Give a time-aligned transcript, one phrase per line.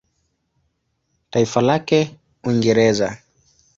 [1.29, 3.17] Taifa lake Uingereza.